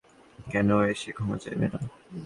[0.45, 1.79] কেন, ও এসে ক্ষমা চাইবে না?